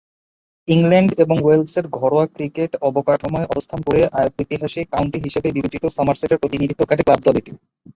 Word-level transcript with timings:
England 0.67 1.11
এবং 1.23 1.35
ওয়েলসের 1.41 1.85
ঘরোয়া 1.97 2.25
ক্রিকেট 2.27 2.71
অবকাঠামোয় 2.87 3.49
অবস্থান 3.49 3.79
করে 3.87 3.99
ঐতিহাসিক 4.37 4.85
কাউন্টি 4.93 5.17
হিসেবে 5.25 5.49
বিবেচিত 5.51 5.83
সমারসেটের 5.97 6.41
প্রতিনিধিত্বকারী 6.41 7.01
ক্লাব 7.03 7.19
দল 7.23 7.35
এটি। 7.41 7.51